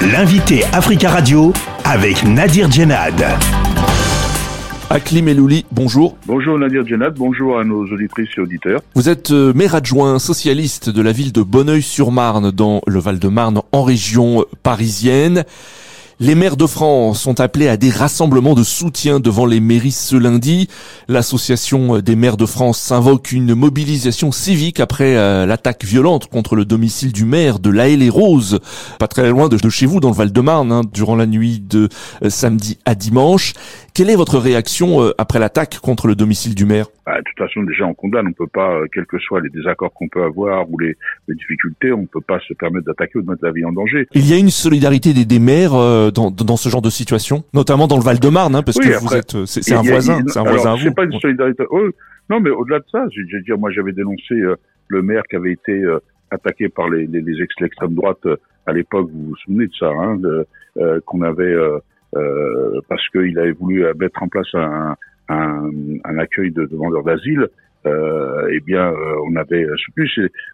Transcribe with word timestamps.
L'invité 0.00 0.62
Africa 0.72 1.10
Radio 1.10 1.52
avec 1.84 2.22
Nadir 2.22 2.70
Djenad. 2.70 3.20
Aklim 4.90 5.26
Elouli, 5.26 5.66
bonjour. 5.72 6.16
Bonjour 6.24 6.56
Nadir 6.56 6.86
Djenad, 6.86 7.14
bonjour 7.18 7.58
à 7.58 7.64
nos 7.64 7.84
auditrices 7.84 8.28
et 8.36 8.40
auditeurs. 8.40 8.80
Vous 8.94 9.08
êtes 9.08 9.32
euh, 9.32 9.52
maire 9.54 9.74
adjoint 9.74 10.20
socialiste 10.20 10.88
de 10.88 11.02
la 11.02 11.10
ville 11.10 11.32
de 11.32 11.42
Bonneuil-sur-Marne 11.42 12.52
dans 12.52 12.80
le 12.86 13.00
Val-de-Marne 13.00 13.60
en 13.72 13.82
région 13.82 14.44
parisienne. 14.62 15.44
Les 16.20 16.34
maires 16.34 16.56
de 16.56 16.66
France 16.66 17.22
sont 17.22 17.38
appelés 17.38 17.68
à 17.68 17.76
des 17.76 17.90
rassemblements 17.90 18.56
de 18.56 18.64
soutien 18.64 19.20
devant 19.20 19.46
les 19.46 19.60
mairies 19.60 19.92
ce 19.92 20.16
lundi. 20.16 20.68
L'association 21.06 22.00
des 22.00 22.16
maires 22.16 22.36
de 22.36 22.44
France 22.44 22.80
s'invoque 22.80 23.30
une 23.30 23.54
mobilisation 23.54 24.32
civique 24.32 24.80
après 24.80 25.16
euh, 25.16 25.46
l'attaque 25.46 25.84
violente 25.84 26.26
contre 26.26 26.56
le 26.56 26.64
domicile 26.64 27.12
du 27.12 27.24
maire 27.24 27.60
de 27.60 27.70
La 27.70 27.86
les 27.86 28.10
Roses, 28.10 28.58
pas 28.98 29.06
très 29.06 29.30
loin 29.30 29.48
de, 29.48 29.68
chez 29.68 29.86
vous 29.86 30.00
dans 30.00 30.08
le 30.08 30.16
Val-de-Marne, 30.16 30.72
hein, 30.72 30.80
durant 30.92 31.14
la 31.14 31.26
nuit 31.26 31.60
de 31.60 31.88
euh, 32.24 32.30
samedi 32.30 32.78
à 32.84 32.96
dimanche. 32.96 33.52
Quelle 33.94 34.10
est 34.10 34.16
votre 34.16 34.38
réaction 34.38 35.02
euh, 35.02 35.12
après 35.18 35.38
l'attaque 35.38 35.78
contre 35.78 36.08
le 36.08 36.16
domicile 36.16 36.56
du 36.56 36.64
maire? 36.64 36.86
Bah, 37.06 37.18
de 37.18 37.24
toute 37.24 37.38
façon, 37.38 37.62
déjà, 37.62 37.84
on 37.84 37.94
condamne. 37.94 38.26
On 38.26 38.32
peut 38.32 38.46
pas, 38.46 38.80
quels 38.92 39.06
que 39.06 39.18
soient 39.18 39.40
les 39.40 39.50
désaccords 39.50 39.92
qu'on 39.92 40.08
peut 40.08 40.22
avoir 40.22 40.70
ou 40.70 40.78
les, 40.78 40.96
difficultés, 41.28 41.92
on 41.92 42.06
peut 42.06 42.20
pas 42.20 42.38
se 42.46 42.54
permettre 42.54 42.86
d'attaquer 42.86 43.18
ou 43.18 43.22
de 43.22 43.30
mettre 43.30 43.44
la 43.44 43.52
vie 43.52 43.64
en 43.64 43.72
danger. 43.72 44.06
Il 44.12 44.28
y 44.28 44.34
a 44.34 44.36
une 44.36 44.50
solidarité 44.50 45.14
des, 45.14 45.24
des 45.24 45.38
maires 45.38 45.74
dans, 46.10 46.30
dans, 46.30 46.56
ce 46.56 46.68
genre 46.68 46.82
de 46.82 46.90
situation, 46.90 47.44
notamment 47.54 47.86
dans 47.86 47.96
le 47.96 48.02
Val-de-Marne, 48.02 48.54
hein, 48.54 48.62
parce 48.62 48.78
que 48.78 48.98
vous 49.00 49.14
êtes, 49.14 49.34
euh, 49.34 49.46
c'est 49.46 49.74
un 49.74 49.82
voisin, 49.82 50.22
c'est 50.26 50.38
un 50.38 50.44
voisin 50.44 50.72
à 50.72 50.76
vous. 50.76 50.92
Pas 50.92 51.04
une 51.04 51.18
solidarité. 51.20 51.64
Oh, 51.70 51.88
non, 52.30 52.40
mais 52.40 52.50
au-delà 52.50 52.78
de 52.78 52.84
ça, 52.90 53.04
je 53.10 53.20
veux 53.20 53.42
dire, 53.42 53.58
moi, 53.58 53.70
j'avais 53.70 53.92
dénoncé 53.92 54.34
le 54.88 55.02
maire 55.02 55.22
qui 55.28 55.36
avait 55.36 55.52
été 55.52 55.82
attaqué 56.30 56.68
par 56.68 56.88
les, 56.88 57.06
les, 57.06 57.20
les 57.20 57.46
l'extrême 57.60 57.94
droite 57.94 58.26
à 58.66 58.72
l'époque. 58.72 59.08
Vous 59.12 59.28
vous 59.28 59.36
souvenez 59.36 59.66
de 59.66 59.72
ça, 59.78 59.90
hein, 59.90 60.18
qu'on 61.06 61.22
avait 61.22 61.56
parce 62.88 63.08
qu'il 63.10 63.38
avait 63.38 63.52
voulu 63.52 63.84
mettre 63.98 64.22
en 64.22 64.28
place 64.28 64.48
un 64.54 64.96
un, 65.28 65.70
un 66.04 66.18
accueil 66.18 66.50
de 66.50 66.64
demandeurs 66.66 67.04
d'asile, 67.04 67.48
euh, 67.86 68.48
eh 68.50 68.60
bien, 68.60 68.90
euh, 68.92 69.16
on 69.26 69.36
avait 69.36 69.66
soutenu. 69.76 70.08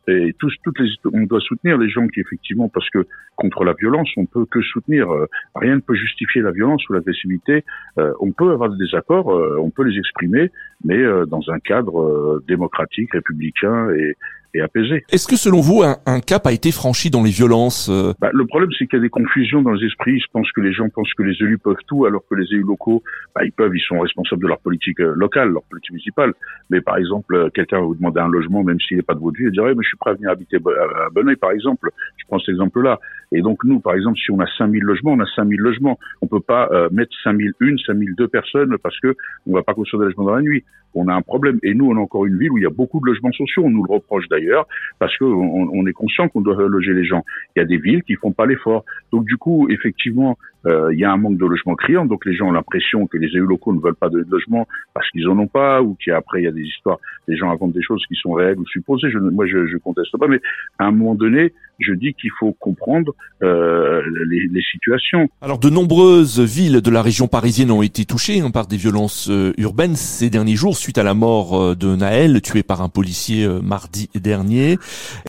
Et 0.08 0.34
toutes 0.39 0.78
les, 0.78 0.89
on 1.12 1.22
doit 1.22 1.41
soutenir 1.41 1.78
les 1.78 1.89
gens 1.89 2.06
qui 2.08 2.20
effectivement, 2.20 2.69
parce 2.69 2.89
que 2.91 3.06
contre 3.36 3.64
la 3.64 3.72
violence, 3.75 4.08
on 4.17 4.27
peut 4.27 4.47
que 4.47 4.61
soutenir. 4.62 5.11
Euh, 5.12 5.27
rien 5.55 5.77
ne 5.77 5.80
peut 5.80 5.95
justifier 5.95 6.42
la 6.42 6.52
violence 6.52 6.89
ou 6.89 6.92
l'agressivité. 6.92 7.64
Euh, 7.98 8.12
on 8.20 8.33
peut 8.33 8.50
avoir 8.50 8.70
des 8.70 8.78
désaccords, 8.78 9.27
on 9.27 9.70
peut 9.70 9.84
les 9.84 9.98
exprimer, 9.98 10.50
mais 10.84 11.02
dans 11.27 11.50
un 11.50 11.58
cadre 11.58 12.42
démocratique, 12.47 13.12
républicain 13.12 13.91
et, 13.91 14.17
et. 14.55 15.05
Est-ce 15.10 15.27
que 15.27 15.36
selon 15.36 15.60
vous, 15.60 15.83
un, 15.83 15.97
un, 16.06 16.20
cap 16.20 16.47
a 16.47 16.52
été 16.52 16.70
franchi 16.72 17.10
dans 17.10 17.22
les 17.22 17.30
violences 17.30 17.88
euh? 17.91 18.12
Bah, 18.20 18.30
Le 18.33 18.47
problème, 18.47 18.70
c'est 18.78 18.86
qu'il 18.86 18.98
y 18.98 19.00
a 19.00 19.02
des 19.02 19.11
confusions 19.11 19.62
dans 19.62 19.72
les 19.72 19.86
esprits. 19.86 20.19
Je 20.20 20.27
pense 20.33 20.50
que 20.52 20.61
les 20.61 20.72
gens 20.72 20.88
pensent 20.88 21.12
que 21.14 21.22
les 21.22 21.34
élus 21.41 21.58
peuvent 21.58 21.77
tout, 21.86 22.06
alors 22.06 22.22
que 22.28 22.34
les 22.34 22.46
élus 22.52 22.62
locaux, 22.62 23.02
bah, 23.34 23.44
ils 23.44 23.52
peuvent, 23.52 23.74
ils 23.74 23.83
sont 23.83 24.00
responsables 24.00 24.42
de 24.42 24.48
leur 24.48 24.61
politique 24.61 25.00
euh, 25.00 25.12
locale, 25.16 25.50
leur 25.50 25.62
politique 25.64 25.92
municipale. 25.92 26.33
Mais 26.70 26.80
par 26.80 26.96
exemple, 26.96 27.34
euh, 27.34 27.50
quelqu'un 27.50 27.80
va 27.80 27.86
vous 27.86 27.94
demander 27.94 28.20
un 28.20 28.28
logement, 28.28 28.62
même 28.62 28.78
s'il 28.80 28.96
n'est 28.96 29.02
pas 29.02 29.14
de 29.14 29.20
votre 29.20 29.36
ville, 29.36 29.48
il 29.48 29.52
dirait, 29.52 29.74
mais 29.74 29.83
je 29.83 29.88
suis 29.88 29.96
prêt 29.96 30.11
à 30.11 30.14
venir 30.14 30.30
habiter 30.30 30.56
à 30.56 31.11
Bonneuil, 31.11 31.36
par 31.36 31.50
exemple. 31.50 31.91
Je 32.16 32.24
prends 32.27 32.39
cet 32.39 32.50
exemple-là. 32.50 33.00
Et 33.34 33.42
donc 33.42 33.64
nous, 33.64 33.80
par 33.80 33.94
exemple, 33.94 34.18
si 34.18 34.30
on 34.30 34.38
a 34.40 34.46
5000 34.58 34.82
logements, 34.82 35.12
on 35.12 35.20
a 35.20 35.27
5000 35.34 35.58
logements. 35.58 35.98
On 36.22 36.27
peut 36.27 36.40
pas 36.40 36.68
euh, 36.72 36.88
mettre 36.92 37.12
5001, 37.24 37.77
5002 37.84 38.28
personnes 38.28 38.77
parce 38.82 38.98
que 39.00 39.14
on 39.46 39.54
va 39.54 39.62
pas 39.62 39.74
construire 39.74 40.00
des 40.00 40.06
logements 40.06 40.24
dans 40.24 40.36
la 40.36 40.42
nuit. 40.42 40.64
On 40.94 41.08
a 41.08 41.14
un 41.14 41.22
problème. 41.22 41.58
Et 41.64 41.74
nous, 41.74 41.86
on 41.90 41.96
a 41.96 42.00
encore 42.00 42.24
une 42.27 42.38
ville 42.38 42.52
où 42.52 42.58
il 42.58 42.62
y 42.62 42.66
a 42.66 42.70
beaucoup 42.70 43.00
de 43.00 43.06
logements 43.06 43.32
sociaux. 43.32 43.64
On 43.64 43.70
nous 43.70 43.84
le 43.84 43.92
reproche 43.92 44.28
d'ailleurs 44.28 44.66
parce 45.00 45.16
que 45.18 45.24
on, 45.24 45.86
est 45.86 45.92
conscient 45.92 46.28
qu'on 46.28 46.40
doit 46.40 46.55
loger 46.68 46.94
les 46.94 47.05
gens. 47.05 47.24
Il 47.56 47.58
y 47.58 47.62
a 47.62 47.66
des 47.66 47.78
villes 47.78 48.02
qui 48.05 48.14
font 48.14 48.32
pas 48.32 48.46
l'effort. 48.46 48.84
Donc 49.12 49.24
du 49.24 49.36
coup, 49.36 49.68
effectivement, 49.68 50.38
euh, 50.66 50.90
il 50.92 50.98
y 50.98 51.05
a 51.05 51.12
un 51.12 51.16
manque 51.16 51.36
de 51.36 51.44
logements 51.44 51.74
criant, 51.74 52.06
donc 52.06 52.24
les 52.24 52.34
gens 52.34 52.48
ont 52.48 52.52
l'impression 52.52 53.06
que 53.06 53.18
les 53.18 53.27
élus 53.27 53.46
locaux 53.46 53.74
ne 53.74 53.80
veulent 53.80 53.96
pas 53.96 54.08
de 54.08 54.24
logement 54.30 54.66
parce 54.94 55.08
qu'ils 55.10 55.28
en 55.28 55.38
ont 55.38 55.46
pas, 55.46 55.82
ou 55.82 55.96
qu'après 56.02 56.40
il 56.40 56.45
y 56.45 56.48
a 56.48 56.52
des 56.52 56.62
histoires, 56.62 56.98
les 57.28 57.36
gens 57.36 57.51
inventent 57.51 57.74
des 57.74 57.83
choses 57.83 58.02
qui 58.06 58.14
sont 58.14 58.33
réelles 58.33 58.58
ou 58.58 58.66
supposées. 58.66 59.11
Je, 59.11 59.18
moi, 59.18 59.46
je, 59.46 59.66
je 59.66 59.77
conteste 59.77 60.16
pas, 60.16 60.27
mais 60.27 60.40
à 60.78 60.86
un 60.86 60.92
moment 60.92 61.14
donné, 61.14 61.52
je 61.79 61.92
dis 61.92 62.14
qu'il 62.14 62.30
faut 62.39 62.52
comprendre 62.52 63.14
euh, 63.42 64.02
les, 64.27 64.46
les, 64.48 64.62
situations. 64.62 65.29
Alors, 65.42 65.58
de 65.58 65.68
nombreuses 65.70 66.40
villes 66.40 66.80
de 66.80 66.90
la 66.90 67.02
région 67.02 67.29
parisienne 67.29 67.70
ont 67.70 67.83
été 67.83 68.05
touchées 68.05 68.40
hein, 68.40 68.51
par 68.51 68.67
des 68.67 68.77
violences 68.77 69.29
euh, 69.30 69.52
urbaines 69.58 69.96
ces 69.96 70.30
derniers 70.30 70.57
jours 70.57 70.77
suite 70.77 70.98
à 70.98 71.02
la 71.02 71.14
mort 71.14 71.61
euh, 71.61 71.74
de 71.74 71.95
Naël, 71.95 72.40
tué 72.42 72.63
par 72.63 72.83
un 72.83 72.89
policier 72.89 73.45
euh, 73.45 73.61
mardi 73.61 74.08
dernier. 74.14 74.79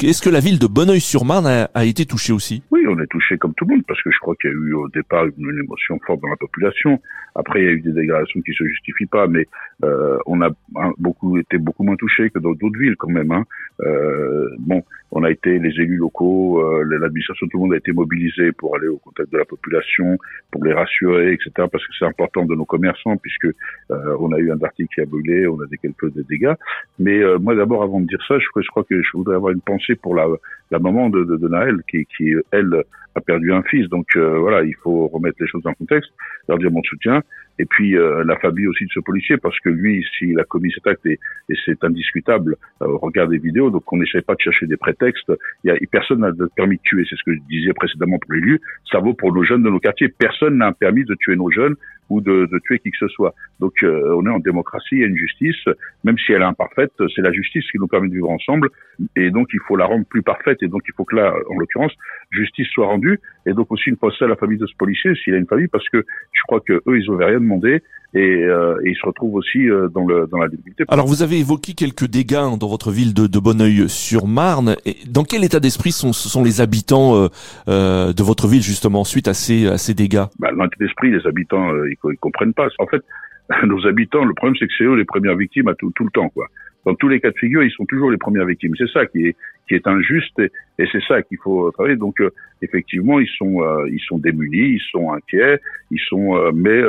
Est-ce 0.01 0.22
que 0.22 0.29
la 0.29 0.39
ville 0.39 0.59
de 0.59 0.67
Bonneuil-sur-Marne 0.67 1.47
a, 1.47 1.63
a 1.73 1.85
été 1.85 2.05
touchée 2.05 2.34
aussi? 2.34 2.63
Oui, 2.72 2.85
on 2.88 3.00
est 3.00 3.07
touché 3.07 3.38
comme 3.38 3.53
tout 3.53 3.66
le 3.66 3.75
monde 3.75 3.84
parce 3.88 4.01
que 4.01 4.11
je 4.11 4.19
crois 4.19 4.35
qu'il 4.35 4.50
y 4.50 4.53
a 4.53 4.55
eu 4.55 4.73
au 4.73 4.88
départ 4.89 5.25
une, 5.25 5.59
émotion 5.63 6.00
forte 6.05 6.22
dans 6.22 6.29
la 6.29 6.35
population. 6.35 7.00
Après, 7.35 7.61
il 7.61 7.66
y 7.66 7.67
a 7.67 7.72
eu 7.72 7.81
des 7.81 7.91
dégradations 7.91 8.41
qui 8.41 8.53
se 8.53 8.63
justifient 8.66 9.05
pas, 9.05 9.28
mais 9.28 9.45
euh, 9.84 10.17
on 10.25 10.41
a 10.41 10.50
beaucoup 10.97 11.38
été 11.38 11.57
beaucoup 11.57 11.84
moins 11.84 11.95
touchés 11.95 12.29
que 12.29 12.39
dans 12.39 12.53
d'autres 12.53 12.79
villes 12.79 12.95
quand 12.97 13.09
même. 13.09 13.31
Hein. 13.31 13.44
Euh, 13.81 14.50
bon, 14.59 14.84
on 15.11 15.23
a 15.23 15.31
été 15.31 15.59
les 15.59 15.69
élus 15.81 15.97
locaux, 15.97 16.34
euh, 16.35 16.84
l'administration, 17.00 17.47
tout 17.47 17.57
le 17.57 17.63
monde 17.63 17.73
a 17.73 17.78
été 17.78 17.91
mobilisé 17.91 18.51
pour 18.51 18.75
aller 18.75 18.88
au 18.88 18.97
contact 18.97 19.31
de 19.31 19.38
la 19.38 19.46
population, 19.46 20.18
pour 20.51 20.63
les 20.63 20.73
rassurer, 20.73 21.34
etc. 21.34 21.51
Parce 21.72 21.85
que 21.85 21.94
c'est 21.97 22.06
important 22.06 22.46
de 22.46 22.56
nos 22.56 22.66
commerçants, 22.66 23.18
puisque 23.18 23.46
euh, 23.46 24.18
on 24.19 24.31
a 24.34 24.38
eu 24.38 24.51
un 24.51 24.62
article 24.62 24.90
qui 24.94 25.01
a 25.01 25.06
brûlé, 25.06 25.47
on 25.47 25.59
a 25.62 25.66
des 25.68 25.78
quelques 25.78 26.12
dégâts. 26.29 26.56
Mais 27.00 27.19
euh, 27.19 27.38
moi, 27.40 27.56
d'abord, 27.56 27.84
avant 27.84 28.00
de 28.00 28.07
dire 28.07 28.23
ça, 28.28 28.38
je, 28.40 28.46
je, 28.56 28.68
crois 28.68 28.84
que 28.84 29.01
je 29.01 29.09
voudrais 29.13 29.35
avoir 29.35 29.51
une 29.53 29.62
pensée 29.62 29.96
pour 29.96 30.16
la, 30.16 30.28
la 30.71 30.79
maman 30.79 31.09
de, 31.09 31.23
de, 31.23 31.37
de 31.37 31.47
Naël, 31.47 31.81
qui, 31.89 32.05
qui 32.05 32.33
elle 32.51 32.83
a 33.15 33.21
perdu 33.21 33.53
un 33.53 33.63
fils. 33.63 33.87
Donc 33.89 34.07
euh, 34.15 34.37
voilà, 34.39 34.63
il 34.63 34.75
faut 34.75 35.07
remettre 35.07 35.37
les 35.39 35.47
choses 35.47 35.63
dans 35.63 35.71
le 35.71 35.75
contexte, 35.75 36.11
leur 36.47 36.57
dire 36.57 36.71
mon 36.71 36.83
soutien. 36.83 37.21
Et 37.57 37.65
puis 37.65 37.97
euh, 37.97 38.23
la 38.25 38.37
famille 38.37 38.67
aussi 38.67 38.83
de 38.83 38.91
ce 38.93 38.99
policier, 38.99 39.37
parce 39.37 39.57
que 39.61 39.69
lui, 39.69 40.05
s'il 40.17 40.37
a 40.39 40.43
commis 40.43 40.71
cet 40.73 40.85
acte, 40.87 41.05
et, 41.05 41.19
c'est 41.65 41.81
indiscutable, 41.83 42.57
euh, 42.81 42.87
regarde 43.01 43.31
des 43.31 43.37
vidéos, 43.37 43.69
donc 43.69 43.91
on 43.93 43.97
n'essaie 43.97 44.21
pas 44.21 44.35
de 44.35 44.41
chercher 44.41 44.67
des 44.67 44.75
prétextes. 44.75 45.31
Il 45.63 45.69
y 45.69 45.71
a, 45.71 45.77
personne 45.89 46.19
n'a 46.19 46.31
de 46.31 46.49
permis 46.55 46.75
de 46.75 46.81
tuer, 46.83 47.05
c'est 47.09 47.15
ce 47.15 47.23
que 47.23 47.33
je 47.33 47.39
disais 47.49 47.73
précédemment 47.73 48.19
pour 48.19 48.33
l'élu. 48.33 48.59
Ça 48.91 48.99
vaut 48.99 49.13
pour 49.13 49.33
nos 49.33 49.43
jeunes 49.43 49.63
de 49.63 49.69
nos 49.69 49.79
quartiers. 49.79 50.09
Personne 50.09 50.57
n'a 50.57 50.67
un 50.67 50.73
permis 50.73 51.05
de 51.05 51.15
tuer 51.15 51.37
nos 51.37 51.49
jeunes 51.49 51.75
ou 52.09 52.21
de, 52.21 52.47
de, 52.51 52.59
tuer 52.59 52.79
qui 52.79 52.91
que 52.91 52.97
ce 52.97 53.07
soit. 53.07 53.33
Donc 53.59 53.73
euh, 53.83 54.16
on 54.16 54.25
est 54.25 54.29
en 54.29 54.39
démocratie, 54.39 54.95
il 54.95 54.99
y 54.99 55.03
a 55.03 55.07
une 55.07 55.17
justice, 55.17 55.63
même 56.03 56.17
si 56.17 56.31
elle 56.31 56.41
est 56.41 56.45
imparfaite, 56.45 56.93
c'est 57.16 57.21
la 57.21 57.31
justice 57.31 57.69
qui 57.71 57.77
nous 57.77 57.88
permet 57.88 58.09
de 58.09 58.13
vivre 58.13 58.29
ensemble, 58.29 58.69
et 59.16 59.31
donc 59.31 59.47
il 59.53 59.59
faut 59.67 59.75
la 59.75 59.85
rendre 59.85 60.05
plus 60.05 60.21
parfaite, 60.21 60.61
et 60.61 60.67
donc 60.67 60.83
il 60.88 60.93
faut 60.95 61.05
que 61.05 61.16
là, 61.16 61.33
en 61.49 61.59
l'occurrence, 61.59 61.93
justice 62.31 62.67
soit 62.67 62.88
rendue, 62.88 63.19
et 63.45 63.53
donc 63.53 63.71
aussi 63.71 63.89
une 63.89 63.97
pensée 63.97 64.25
à 64.25 64.27
la 64.27 64.35
famille 64.35 64.57
de 64.57 64.67
ce 64.67 64.75
policier, 64.77 65.13
s'il 65.16 65.33
a 65.33 65.38
une 65.38 65.47
famille, 65.47 65.67
parce 65.67 65.88
que 65.89 66.05
je 66.31 66.41
crois 66.47 66.59
que 66.59 66.81
eux, 66.88 66.99
ils 66.99 67.09
n'avaient 67.09 67.25
rien 67.25 67.39
demandé, 67.39 67.81
et, 68.15 68.43
euh, 68.43 68.79
et, 68.83 68.91
ils 68.91 68.95
se 68.95 69.05
retrouvent 69.05 69.35
aussi 69.35 69.69
euh, 69.69 69.89
dans, 69.89 70.05
le, 70.05 70.25
dans 70.27 70.37
la 70.37 70.47
difficulté. 70.47 70.85
Alors 70.87 71.05
vous 71.05 71.21
avez 71.21 71.37
évoqué 71.39 71.73
quelques 71.73 72.07
dégâts 72.07 72.35
hein, 72.35 72.57
dans 72.57 72.69
votre 72.69 72.91
ville 72.91 73.13
de, 73.13 73.27
de 73.27 73.39
Bonneuil-sur-Marne. 73.39 74.77
Dans 75.09 75.23
quel 75.23 75.43
état 75.43 75.59
d'esprit 75.59 75.91
sont, 75.91 76.13
sont 76.13 76.43
les 76.43 76.61
habitants 76.61 77.15
euh, 77.15 77.27
euh, 77.67 78.13
de 78.13 78.23
votre 78.23 78.47
ville 78.47 78.63
justement 78.63 79.03
suite 79.03 79.27
à 79.27 79.33
ces, 79.33 79.67
à 79.67 79.77
ces 79.77 79.93
dégâts? 79.93 80.23
Bah, 80.39 80.49
Dans 80.55 80.63
l'état 80.63 80.77
d'esprit, 80.79 81.11
les 81.11 81.27
habitants, 81.27 81.69
ils, 81.85 81.97
ils 82.11 82.17
comprennent 82.17 82.53
pas. 82.53 82.67
En 82.79 82.87
fait, 82.87 83.03
nos 83.65 83.85
habitants, 83.85 84.23
le 84.23 84.33
problème 84.33 84.55
c'est 84.57 84.67
que 84.67 84.73
c'est 84.77 84.85
eux 84.85 84.95
les 84.95 85.05
premières 85.05 85.35
victimes 85.35 85.67
à 85.67 85.75
tout, 85.75 85.91
tout 85.95 86.05
le 86.05 86.11
temps. 86.11 86.29
quoi 86.29 86.47
dans 86.85 86.96
tous 86.96 87.07
les 87.07 87.19
cas 87.19 87.31
de 87.31 87.38
figure, 87.38 87.63
ils 87.63 87.72
sont 87.72 87.85
toujours 87.85 88.12
les 88.12 88.18
premières 88.18 88.46
victimes. 88.46 88.73
C'est 88.78 88.90
ça 88.91 89.06
qui 89.06 89.28
est 89.28 89.35
qui 89.68 89.73
est 89.73 89.88
injuste 89.88 90.40
et, 90.40 90.51
c'est 90.91 91.01
ça 91.07 91.23
qu'il 91.23 91.40
faut 91.40 91.72
travailler. 91.72 91.96
Donc 91.96 92.19
euh, 92.22 92.29
effectivement, 92.62 93.19
ils 93.19 93.29
sont 93.38 93.62
euh, 93.63 93.90
ils 93.90 94.01
sont 94.01 94.19
démunis, 94.19 94.75
ils 94.75 94.84
sont 94.91 95.12
inquiets, 95.12 95.59
ils 95.90 96.00
sont 96.00 96.38
euh, 96.38 96.51
mais 96.53 96.81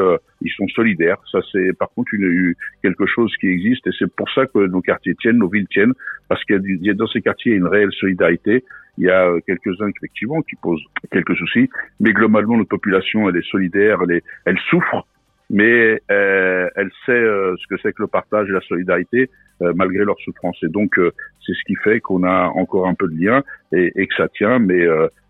ils 0.43 0.53
sont 0.53 0.69
solidaires. 0.69 1.17
Ça 1.33 1.41
c'est 1.53 1.73
par 1.79 1.89
contre 1.91 2.13
une, 2.15 2.55
quelque 2.83 3.07
chose 3.07 3.35
qui 3.41 3.49
existe 3.49 3.87
et 3.87 3.91
c'est 3.99 4.15
pour 4.15 4.31
ça 4.31 4.47
que 4.47 4.67
nos 4.67 4.83
quartiers 4.83 5.15
tiennent, 5.15 5.39
nos 5.39 5.49
villes 5.49 5.69
tiennent 5.69 5.95
parce 6.29 6.45
qu'il 6.45 6.79
y, 6.83 6.91
a 6.91 6.95
dans 6.95 7.07
ces 7.07 7.23
quartiers 7.23 7.55
une 7.55 7.67
réelle 7.67 7.93
solidarité. 7.93 8.65
Il 8.99 9.05
y 9.05 9.11
a 9.11 9.31
quelques-uns 9.47 9.89
effectivement 9.89 10.41
qui 10.43 10.57
posent 10.57 10.83
quelques 11.13 11.37
soucis, 11.37 11.69
mais 12.01 12.13
globalement 12.13 12.57
notre 12.57 12.71
population 12.71 13.29
elle 13.29 13.37
est 13.37 13.51
solidaire, 13.51 14.01
elle, 14.03 14.17
est, 14.17 14.25
elle 14.45 14.59
souffre 14.71 15.07
mais 15.51 16.01
euh, 16.11 16.56
elle 16.77 16.91
sait 17.05 17.13
euh, 17.13 17.57
ce 17.57 17.67
que 17.69 17.81
c'est 17.83 17.93
que 17.93 18.03
le 18.03 18.07
partage 18.07 18.49
et 18.49 18.53
la 18.53 18.61
solidarité 18.61 19.31
euh, 19.63 19.73
malgré 19.75 20.05
leur 20.05 20.19
souffrance. 20.21 20.57
Et 20.63 20.69
donc, 20.69 21.01
c'est 21.45 21.53
ce 21.53 21.65
qui 21.67 21.75
fait 21.77 22.01
qu'on 22.01 22.25
a 22.25 22.49
encore 22.49 22.87
un 22.87 22.95
peu 22.95 23.09
de 23.09 23.19
lien 23.19 23.43
et, 23.73 23.93
et 23.97 24.07
que 24.07 24.15
ça 24.15 24.29
tient, 24.29 24.59
mais 24.59 24.87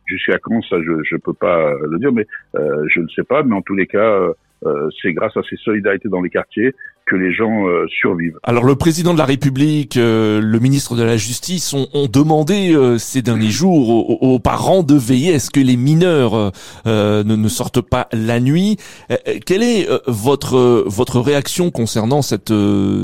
jusqu'à 0.06 0.38
quand, 0.38 0.60
ça, 0.62 0.76
je 0.82 1.14
ne 1.14 1.20
peux 1.20 1.32
pas 1.32 1.72
le 1.88 1.98
dire, 1.98 2.12
mais 2.12 2.26
je 2.54 3.00
ne 3.00 3.08
sais 3.08 3.24
pas. 3.24 3.42
Mais 3.42 3.54
en 3.54 3.62
tous 3.62 3.76
les 3.76 3.86
cas, 3.86 4.32
euh, 4.64 4.88
c'est 5.02 5.12
grâce 5.12 5.36
à 5.36 5.42
ces 5.48 5.56
solidarités 5.56 6.08
dans 6.08 6.22
les 6.22 6.30
quartiers 6.30 6.74
que 7.04 7.14
les 7.14 7.32
gens 7.32 7.68
euh, 7.68 7.86
survivent. 7.88 8.38
Alors 8.42 8.64
le 8.64 8.74
président 8.74 9.12
de 9.12 9.18
la 9.18 9.26
République, 9.26 9.96
euh, 9.96 10.40
le 10.40 10.58
ministre 10.58 10.96
de 10.96 11.02
la 11.02 11.16
Justice 11.16 11.72
ont, 11.74 11.86
ont 11.92 12.06
demandé 12.06 12.74
ces 12.98 13.22
derniers 13.22 13.50
jours 13.50 14.22
aux, 14.22 14.38
parents 14.38 14.82
de 14.82 14.94
veiller 14.94 15.34
à 15.34 15.38
ce 15.38 15.50
que 15.50 15.60
les 15.60 15.76
mineurs 15.76 16.52
ne, 16.84 17.22
ne, 17.22 17.48
sortent 17.48 17.80
pas 17.80 18.08
la 18.12 18.40
nuit. 18.40 18.76
quelle 19.46 19.62
est 19.62 19.88
votre 20.06 20.84
votre 20.86 21.20
réaction 21.20 21.70
concernant 21.70 22.22
cette 22.22 22.52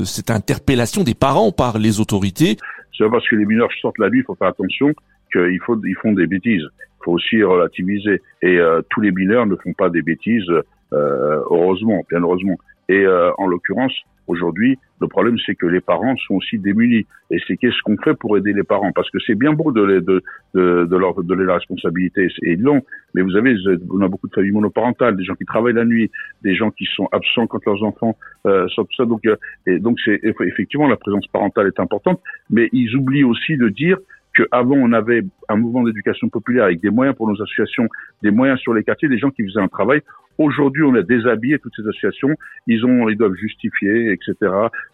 cette 0.05 0.31
interpellation 0.31 1.03
des 1.03 1.15
parents 1.15 1.51
par 1.51 1.77
les 1.77 1.99
autorités? 1.99 2.57
C'est 2.97 3.09
parce 3.09 3.27
que 3.27 3.35
les 3.35 3.45
mineurs 3.45 3.69
sortent 3.81 3.99
la 3.99 4.09
nuit, 4.09 4.19
il 4.19 4.25
faut 4.25 4.35
faire 4.35 4.49
attention 4.49 4.93
qu'ils 5.31 5.59
ils 5.85 5.95
font 6.01 6.11
des 6.13 6.27
bêtises 6.27 6.67
faut 7.03 7.11
aussi 7.11 7.43
relativiser. 7.43 8.21
Et 8.41 8.57
tous 8.89 9.01
les 9.01 9.11
mineurs 9.11 9.45
ne 9.45 9.57
font 9.57 9.73
pas 9.73 9.89
des 9.89 10.01
bêtises, 10.01 10.49
heureusement, 10.93 12.03
bien 12.09 12.21
heureusement. 12.21 12.57
Et 12.89 13.05
en 13.37 13.47
l'occurrence, 13.47 13.93
Aujourd'hui, 14.27 14.77
le 15.01 15.07
problème, 15.07 15.35
c'est 15.45 15.55
que 15.55 15.65
les 15.65 15.81
parents 15.81 16.15
sont 16.27 16.35
aussi 16.35 16.57
démunis. 16.57 17.05
Et 17.29 17.39
c'est 17.45 17.57
qu'est-ce 17.57 17.81
qu'on 17.83 17.97
fait 17.97 18.13
pour 18.13 18.37
aider 18.37 18.53
les 18.53 18.63
parents? 18.63 18.91
Parce 18.93 19.09
que 19.09 19.17
c'est 19.25 19.35
bien 19.35 19.51
beau 19.51 19.71
de, 19.71 19.83
les, 19.83 20.01
de, 20.01 20.23
de, 20.53 20.85
de, 20.85 20.97
leur 20.97 21.21
donner 21.23 21.43
la 21.43 21.55
responsabilité, 21.55 22.29
et 22.43 22.55
long, 22.55 22.81
mais 23.13 23.21
vous 23.21 23.35
avez, 23.35 23.55
on 23.89 24.01
a 24.01 24.07
beaucoup 24.07 24.29
de 24.29 24.33
familles 24.33 24.51
monoparentales, 24.51 25.17
des 25.17 25.25
gens 25.25 25.35
qui 25.35 25.45
travaillent 25.45 25.73
la 25.73 25.83
nuit, 25.83 26.09
des 26.41 26.55
gens 26.55 26.71
qui 26.71 26.85
sont 26.95 27.09
absents 27.11 27.47
quand 27.47 27.65
leurs 27.65 27.83
enfants 27.83 28.15
euh, 28.45 28.67
sont 28.69 28.85
tout 28.85 28.95
ça. 28.95 29.05
Donc, 29.05 29.25
euh, 29.25 29.35
et 29.67 29.79
donc 29.79 29.97
c'est 30.05 30.21
effectivement 30.23 30.87
la 30.87 30.97
présence 30.97 31.27
parentale 31.27 31.67
est 31.67 31.79
importante, 31.79 32.21
mais 32.49 32.69
ils 32.71 32.95
oublient 32.95 33.25
aussi 33.25 33.57
de 33.57 33.67
dire 33.67 33.97
qu'avant 34.35 34.75
on 34.75 34.93
avait 34.93 35.23
un 35.49 35.55
mouvement 35.57 35.83
d'éducation 35.83 36.29
populaire 36.29 36.65
avec 36.65 36.81
des 36.81 36.89
moyens 36.89 37.15
pour 37.15 37.27
nos 37.27 37.35
associations, 37.41 37.87
des 38.21 38.31
moyens 38.31 38.59
sur 38.59 38.73
les 38.73 38.83
quartiers, 38.83 39.09
des 39.09 39.19
gens 39.19 39.31
qui 39.31 39.43
faisaient 39.43 39.59
un 39.59 39.67
travail. 39.67 40.01
Aujourd'hui, 40.37 40.83
on 40.83 40.95
a 40.95 41.01
déshabillé 41.03 41.59
toutes 41.59 41.73
ces 41.75 41.87
associations. 41.87 42.35
Ils 42.67 42.85
ont, 42.85 43.09
ils 43.09 43.17
doivent 43.17 43.35
justifier, 43.35 44.11
etc. 44.11 44.35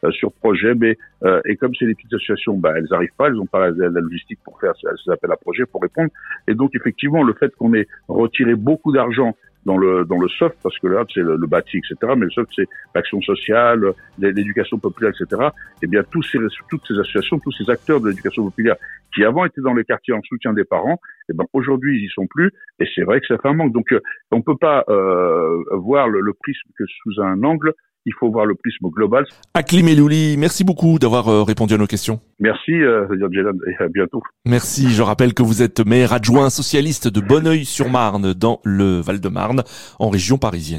Euh, 0.04 0.12
sur 0.12 0.32
projet, 0.34 0.74
mais 0.76 0.98
euh, 1.24 1.42
et 1.46 1.56
comme 1.56 1.74
c'est 1.76 1.86
des 1.86 1.96
petites 1.96 2.14
associations, 2.14 2.58
bah 2.58 2.74
elles 2.76 2.88
n'arrivent 2.92 3.16
pas, 3.18 3.28
elles 3.28 3.34
n'ont 3.34 3.46
pas 3.46 3.70
la, 3.70 3.88
logistique 3.90 4.40
pour 4.44 4.60
faire 4.60 4.74
ces 4.78 5.12
appels 5.12 5.32
à 5.32 5.38
projet 5.38 5.66
pour 5.66 5.82
répondre. 5.82 6.10
Et 6.48 6.56
donc 6.56 6.72
effectivement, 6.76 7.24
le 7.24 7.34
fait 7.34 7.54
qu'on 7.56 7.74
ait 7.74 7.88
retiré 8.08 8.56
beaucoup 8.56 8.92
d'argent 8.92 9.36
dans 9.66 9.78
le 9.78 10.06
dans 10.06 10.20
le 10.20 10.28
soft 10.30 10.58
parce 10.64 10.78
que 10.80 10.88
là 10.88 11.04
c'est 11.14 11.22
le, 11.22 11.36
le, 11.36 11.48
bâti 11.48 11.78
etc 11.78 12.14
mais 12.16 12.26
le 12.26 12.32
soft 12.32 12.50
c'est 12.56 12.68
l'action 12.96 13.22
sociale 13.22 13.94
l'éducation 14.18 14.78
populaire 14.78 15.12
etc 15.12 15.50
et 15.52 15.86
eh 15.86 15.88
bien 15.88 16.02
tous 16.10 16.24
ces 16.24 16.40
toutes 16.70 16.86
ces 16.88 16.94
associations 16.94 17.40
tous 17.40 17.52
ces 17.52 17.70
acteurs 17.70 18.00
de 18.00 18.10
l'éducation 18.10 18.46
populaire 18.46 18.76
qui 19.14 19.24
avant 19.24 19.46
étaient 19.46 19.62
dans 19.62 19.74
les 19.74 19.84
quartiers 19.84 20.14
en 20.14 20.22
soutien 20.22 20.54
des 20.54 20.64
parents 20.64 21.00
et 21.30 21.32
eh 21.32 21.34
ben 21.34 21.46
aujourd'hui 21.54 22.00
ils 22.00 22.06
y 22.06 22.10
sont 22.10 22.28
plus 22.28 22.52
et 22.80 22.88
c'est 22.96 23.04
vrai 23.04 23.20
que 23.20 23.28
ça 23.28 23.38
fait 23.38 23.50
un 23.50 23.54
manque. 23.54 23.74
Donc 23.74 23.92
euh, 23.92 24.00
on 24.32 24.42
peut 24.42 24.58
pas 24.60 24.84
euh, 24.90 25.64
voir 25.74 26.08
le, 26.08 26.22
le 26.22 26.34
prisme 26.34 26.70
que 26.78 26.86
sous 26.86 27.22
un 27.22 27.44
angle 27.44 27.74
il 28.06 28.14
faut 28.20 28.32
voir 28.32 28.46
le 28.46 28.56
prisme 28.56 28.88
global. 28.90 29.26
Aklim 29.54 29.88
Elouli, 29.88 30.36
merci 30.38 30.64
beaucoup 30.64 31.00
d'avoir 31.00 31.28
euh, 31.28 31.44
répondu 31.44 31.74
à 31.74 31.78
nos 31.78 31.88
questions. 31.88 32.20
Merci, 32.40 32.72
euh, 32.72 33.06
et 33.12 33.84
à 33.84 33.88
bientôt. 33.88 34.22
Merci, 34.46 34.90
je 34.92 35.02
rappelle 35.02 35.34
que 35.34 35.44
vous 35.44 35.62
êtes 35.62 35.86
maire 35.86 36.14
adjoint 36.14 36.50
socialiste 36.50 37.08
de 37.08 37.20
Bonneuil-sur-Marne 37.20 38.34
dans 38.34 38.62
le 38.64 39.02
Val-de-Marne, 39.02 39.64
en 40.00 40.10
région 40.10 40.38
parisienne. 40.38 40.78